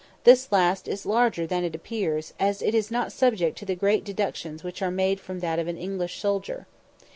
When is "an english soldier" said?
5.67-6.65